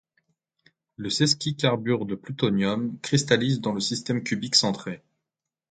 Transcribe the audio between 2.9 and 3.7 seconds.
cristallise